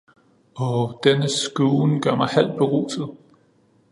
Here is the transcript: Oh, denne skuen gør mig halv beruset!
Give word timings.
Oh, 0.67 0.93
denne 1.03 1.29
skuen 1.29 2.01
gør 2.01 2.15
mig 2.15 2.27
halv 2.27 2.57
beruset! 2.57 3.09